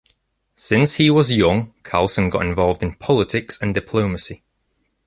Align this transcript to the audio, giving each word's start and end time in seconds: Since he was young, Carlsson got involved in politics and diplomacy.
Since 0.55 0.95
he 0.95 1.11
was 1.11 1.31
young, 1.31 1.75
Carlsson 1.83 2.31
got 2.31 2.43
involved 2.47 2.81
in 2.81 2.95
politics 2.95 3.61
and 3.61 3.71
diplomacy. 3.75 4.41